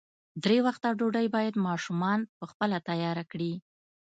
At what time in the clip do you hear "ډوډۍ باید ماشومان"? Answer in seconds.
0.99-2.19